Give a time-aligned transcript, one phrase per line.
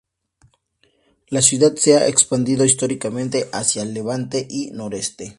[1.27, 5.29] La ciudad se ha expandido históricamente hacia levante y noreste.